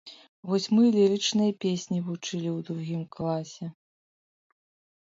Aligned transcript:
Вось 0.51 0.63
мы 0.77 0.83
лірычныя 0.95 1.55
песні 1.65 1.99
вучылі 2.09 2.49
ў 2.57 2.59
другім 2.71 3.05
класе. 3.19 3.73